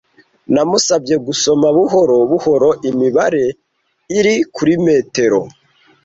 Namusabye 0.53 1.15
gusoma 1.27 1.67
buhoro 1.77 2.17
buhoro 2.29 2.69
imibare 2.89 3.45
iri 4.17 4.35
kuri 4.55 4.73
metero. 4.85 5.41